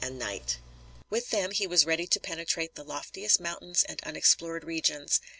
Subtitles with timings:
[1.11, 5.21] With them he was ready to penetrate the loftiest mountains and unexplored regions.